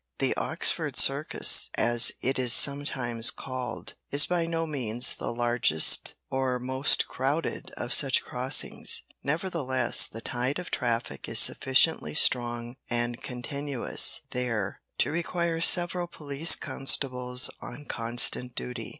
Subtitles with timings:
[0.17, 6.57] The "Oxford Circus," as it is sometimes called, is by no means the largest or
[6.57, 14.21] most crowded of such crossings, nevertheless the tide of traffic is sufficiently strong and continuous
[14.31, 18.89] there to require several police constables on constant duty.